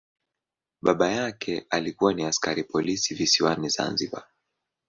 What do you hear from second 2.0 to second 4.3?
ni askari polisi visiwani Zanzibar.